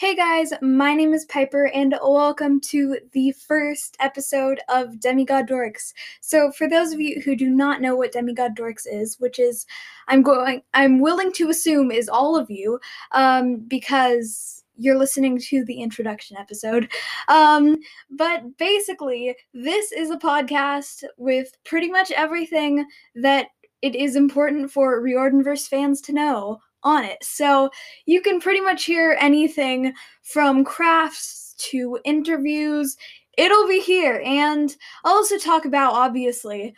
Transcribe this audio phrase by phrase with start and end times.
[0.00, 5.92] Hey guys, my name is Piper, and welcome to the first episode of Demigod Dorks.
[6.22, 9.66] So, for those of you who do not know what Demigod Dorks is, which is,
[10.08, 12.80] I'm going, I'm willing to assume is all of you,
[13.12, 16.90] um, because you're listening to the introduction episode.
[17.28, 17.76] Um,
[18.10, 22.86] but basically, this is a podcast with pretty much everything
[23.16, 23.48] that
[23.82, 27.18] it is important for Riordanverse fans to know on it.
[27.22, 27.70] So
[28.06, 29.92] you can pretty much hear anything
[30.22, 32.96] from crafts to interviews.
[33.36, 34.22] It'll be here.
[34.24, 34.74] And
[35.04, 36.74] I'll also talk about, obviously,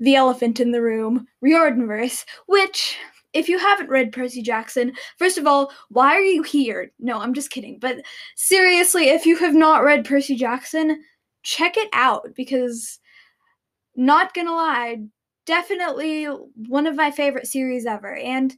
[0.00, 2.96] the elephant in the room, Riordanverse, which,
[3.32, 6.92] if you haven't read Percy Jackson, first of all, why are you here?
[6.98, 7.78] No, I'm just kidding.
[7.78, 7.98] But
[8.36, 11.02] seriously, if you have not read Percy Jackson,
[11.42, 13.00] check it out because,
[13.96, 15.02] not gonna lie,
[15.48, 18.14] definitely one of my favorite series ever.
[18.14, 18.54] And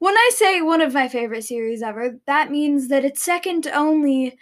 [0.00, 4.36] when I say one of my favorite series ever, that means that it's second only.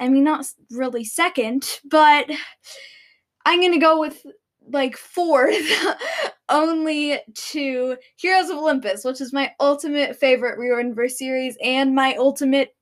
[0.00, 2.30] I mean, not really second, but
[3.44, 4.24] I'm gonna go with
[4.70, 5.70] like fourth
[6.48, 12.74] only to Heroes of Olympus, which is my ultimate favorite Riordanverse series and my ultimate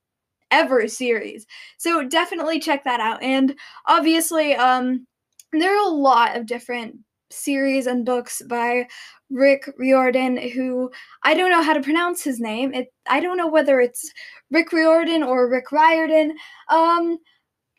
[0.52, 1.46] ever series.
[1.78, 3.22] So definitely check that out.
[3.22, 5.06] And obviously, um,
[5.52, 6.96] there are a lot of different
[7.30, 8.86] series and books by
[9.30, 10.90] Rick Riordan, who
[11.22, 12.74] I don't know how to pronounce his name.
[12.74, 14.10] It I don't know whether it's
[14.50, 16.36] Rick Riordan or Rick Riordan.
[16.68, 17.18] Um,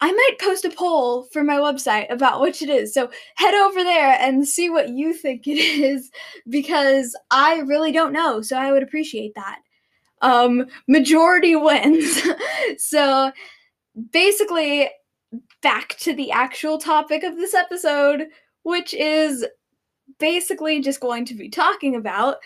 [0.04, 2.92] I might post a poll for my website about which it is.
[2.92, 6.10] So head over there and see what you think it is
[6.50, 8.42] because I really don't know.
[8.42, 9.60] So I would appreciate that.
[10.22, 12.22] Um, majority wins.
[12.78, 13.32] so
[14.12, 14.90] basically,
[15.62, 18.28] back to the actual topic of this episode,
[18.64, 19.46] which is
[20.20, 22.38] basically just going to be talking about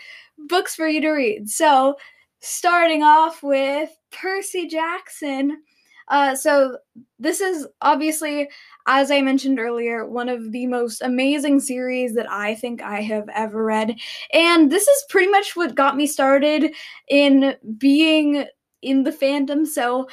[0.48, 1.48] books for you to read.
[1.48, 1.96] So,
[2.40, 5.62] starting off with Percy Jackson.
[6.08, 6.78] Uh, so,
[7.18, 8.48] this is obviously,
[8.86, 13.28] as I mentioned earlier, one of the most amazing series that I think I have
[13.34, 13.96] ever read.
[14.32, 16.74] And this is pretty much what got me started
[17.08, 18.46] in being
[18.82, 19.66] in the fandom.
[19.66, 20.06] So,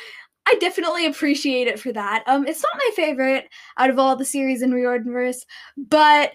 [0.48, 2.24] I definitely appreciate it for that.
[2.28, 5.38] Um, it's not my favorite out of all the series in Riordanverse,
[5.78, 6.34] but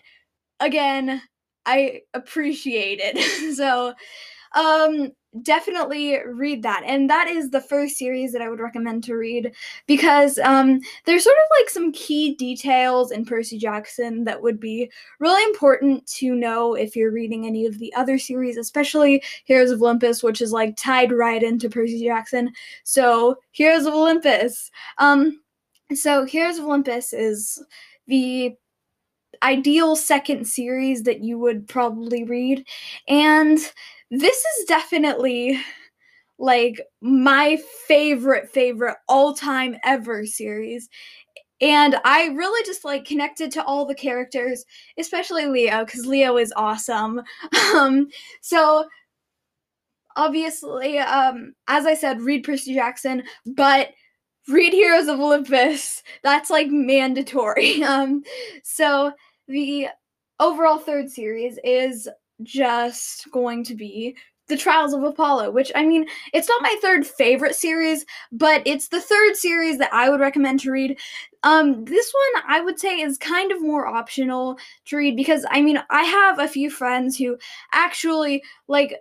[0.61, 1.23] again,
[1.67, 3.57] I appreciate it.
[3.57, 3.95] so,
[4.53, 6.83] um, definitely read that.
[6.87, 9.53] And that is the first series that I would recommend to read
[9.87, 14.91] because um, there's sort of like some key details in Percy Jackson that would be
[15.19, 19.83] really important to know if you're reading any of the other series, especially Heroes of
[19.83, 22.51] Olympus, which is like tied right into Percy Jackson.
[22.85, 24.71] So, Heroes of Olympus.
[24.99, 25.41] Um,
[25.95, 27.63] so, Heroes of Olympus is
[28.07, 28.57] the
[29.43, 32.67] ideal second series that you would probably read.
[33.09, 33.59] And
[34.11, 35.61] this is definitely
[36.39, 40.89] like my favorite, favorite all time ever series.
[41.61, 44.65] And I really just like connected to all the characters,
[44.97, 47.21] especially Leo, because Leo is awesome.
[47.75, 48.09] um,
[48.41, 48.87] so
[50.17, 53.91] obviously, um, as I said, read Percy Jackson, but
[54.49, 56.03] read Heroes of Olympus.
[56.23, 57.83] That's like mandatory.
[57.89, 58.23] Um,
[58.63, 59.13] so
[59.49, 59.89] the
[60.39, 62.09] overall third series is
[62.43, 64.17] just going to be
[64.49, 68.89] the Trials of Apollo, which I mean, it's not my third favorite series, but it's
[68.89, 70.99] the third series that I would recommend to read.
[71.43, 75.61] Um, this one I would say is kind of more optional to read because I
[75.61, 77.37] mean, I have a few friends who
[77.73, 78.97] actually like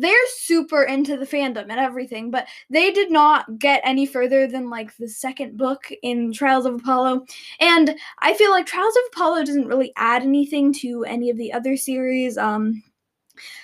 [0.00, 4.70] they're super into the fandom and everything, but they did not get any further than
[4.70, 7.24] like the second book in Trials of Apollo.
[7.60, 11.52] And I feel like Trials of Apollo doesn't really add anything to any of the
[11.52, 12.36] other series.
[12.38, 12.82] Um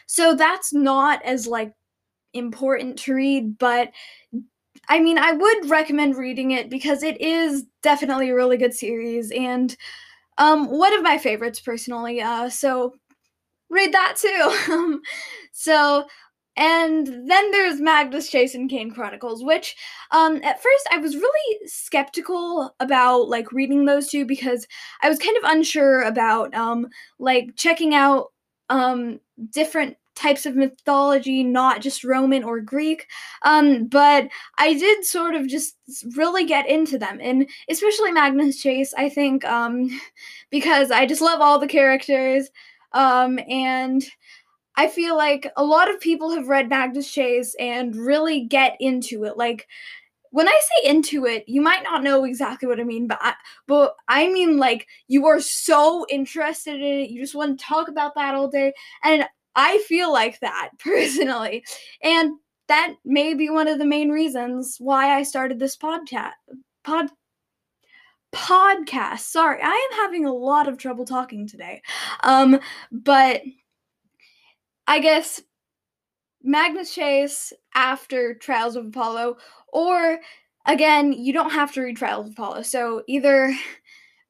[0.07, 1.73] so that's not as like
[2.35, 3.91] important to read, but
[4.89, 9.31] I mean, I would recommend reading it because it is definitely a really good series
[9.31, 9.77] and
[10.39, 12.21] um one of my favorites personally.
[12.23, 12.95] Uh so
[13.71, 14.57] read that too.
[14.73, 15.03] Um,
[15.53, 16.07] so,
[16.57, 19.77] and then there's Magnus Chase and Kane Chronicles, which
[20.11, 24.67] um, at first I was really skeptical about like reading those two because
[25.03, 28.33] I was kind of unsure about um, like checking out
[28.69, 29.21] um,
[29.53, 33.07] different types of mythology, not just Roman or Greek.
[33.43, 34.29] Um, but
[34.59, 35.77] I did sort of just
[36.17, 39.89] really get into them, and especially Magnus Chase, I think, um,
[40.51, 42.51] because I just love all the characters.
[42.93, 44.05] Um, and
[44.77, 49.25] I feel like a lot of people have read Magnus Chase and really get into
[49.25, 49.37] it.
[49.37, 49.67] Like,
[50.31, 53.35] when I say into it, you might not know exactly what I mean, but I,
[53.67, 57.89] but I mean like you are so interested in it, you just want to talk
[57.89, 58.73] about that all day,
[59.03, 59.25] and
[59.57, 61.65] I feel like that personally.
[62.03, 62.35] And
[62.69, 66.33] that may be one of the main reasons why I started this podcast.
[66.85, 67.11] Pod
[68.33, 69.21] podcast.
[69.21, 71.83] Sorry, I am having a lot of trouble talking today.
[72.23, 72.59] Um,
[72.91, 73.43] but
[74.87, 75.41] I guess
[76.43, 79.37] Magnus Chase after Trials of Apollo,
[79.73, 80.21] or
[80.67, 82.63] again, you don't have to read Trials of Apollo.
[82.63, 83.55] So either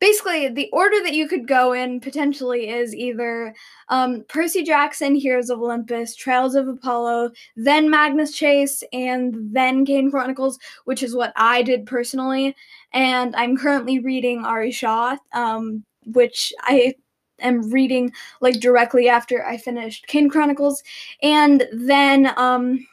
[0.01, 3.55] basically the order that you could go in potentially is either
[3.91, 10.11] um, Percy Jackson, Heroes of Olympus, Trials of Apollo, then Magnus Chase, and then Kane
[10.11, 12.57] Chronicles, which is what I did personally.
[12.93, 16.95] And I'm currently reading Aru Shah, um, which I
[17.41, 20.83] am reading like directly after I finished Kane Chronicles.
[21.23, 22.87] And then um,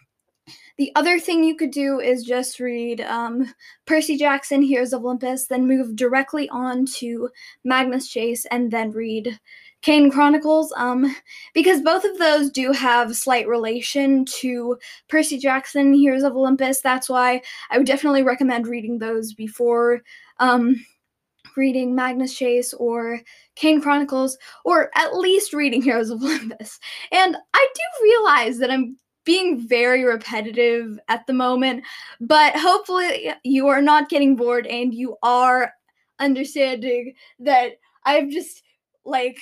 [0.78, 3.52] the other thing you could do is just read um,
[3.86, 7.30] Percy Jackson, Heroes of Olympus, then move directly on to
[7.64, 9.40] Magnus Chase, and then read
[9.82, 11.16] Kane Chronicles, um,
[11.54, 14.78] because both of those do have slight relation to
[15.08, 16.82] Percy Jackson, Heroes of Olympus.
[16.82, 20.02] That's why I would definitely recommend reading those before
[20.40, 20.84] um,
[21.56, 23.22] reading Magnus Chase or
[23.56, 26.80] Kane Chronicles, or at least reading Heroes of Olympus.
[27.12, 31.84] And I do realize that I'm being very repetitive at the moment,
[32.22, 35.74] but hopefully you are not getting bored and you are
[36.20, 37.74] understanding that
[38.06, 38.64] I've just
[39.04, 39.38] like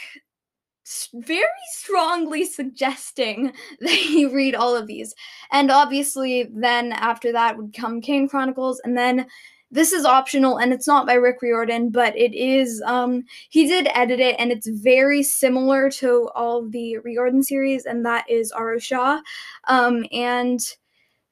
[1.13, 5.15] very strongly suggesting that you read all of these.
[5.51, 9.27] And obviously, then after that would come Kane Chronicles, and then
[9.71, 13.89] this is optional and it's not by Rick Riordan, but it is um he did
[13.93, 18.79] edit it and it's very similar to all the Riordan series, and that is Aru
[18.79, 19.19] Shah.
[19.67, 20.59] Um and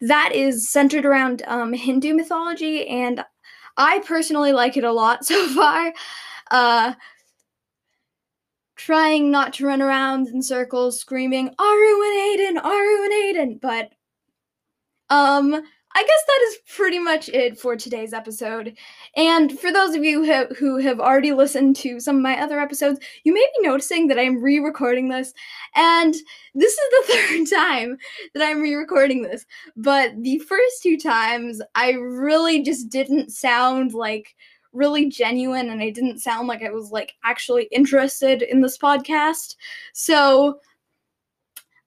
[0.01, 3.23] that is centered around um Hindu mythology, and
[3.77, 5.93] I personally like it a lot so far.
[6.51, 6.93] Uh
[8.85, 13.91] trying not to run around in circles screaming Aru and Aiden, Aru and Aiden, but
[15.09, 15.63] um
[15.95, 18.75] I guess that is pretty much it for today's episode.
[19.15, 22.59] And for those of you who, who have already listened to some of my other
[22.59, 25.35] episodes, you may be noticing that I'm re recording this.
[25.75, 26.15] And
[26.55, 27.97] this is the third time
[28.33, 29.45] that I'm re recording this.
[29.77, 34.35] But the first two times, I really just didn't sound like
[34.73, 39.55] really genuine and I didn't sound like I was like actually interested in this podcast.
[39.93, 40.59] So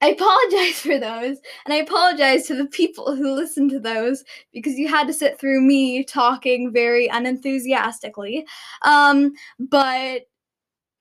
[0.02, 4.74] I apologize for those, and I apologize to the people who listened to those because
[4.74, 8.46] you had to sit through me talking very unenthusiastically.
[8.82, 10.22] Um, but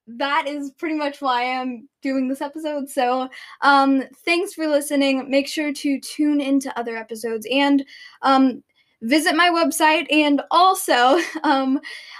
[0.07, 2.89] that is pretty much why I'm doing this episode.
[2.89, 3.27] So,
[3.61, 5.29] um, thanks for listening.
[5.29, 7.83] Make sure to tune into other episodes and
[8.21, 8.63] um,
[9.05, 10.11] visit my website.
[10.11, 11.79] And also, um,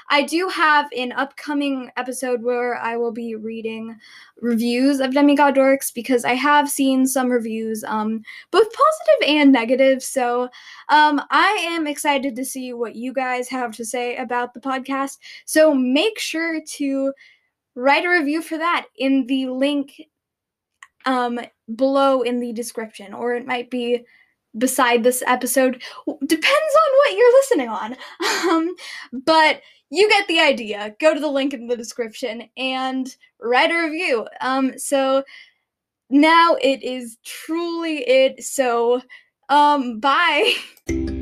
[0.10, 3.98] I do have an upcoming episode where I will be reading
[4.40, 8.22] reviews of Demigod Dorks because I have seen some reviews, um,
[8.52, 10.04] both positive and negative.
[10.04, 10.44] So
[10.90, 15.18] um, I am excited to see what you guys have to say about the podcast.
[15.46, 17.14] So make sure to
[17.74, 20.02] write a review for that in the link
[21.06, 21.40] um,
[21.76, 24.06] below in the description, or it might be
[24.57, 25.81] beside this episode.
[26.06, 27.96] Depends on what you're listening on.
[28.46, 28.75] Um,
[29.25, 30.96] but you get the idea.
[31.00, 34.28] Go to the link in the description and write a review.
[34.40, 35.24] Um, so
[36.10, 38.44] now it is truly it.
[38.44, 39.02] So,
[39.50, 40.54] um, bye.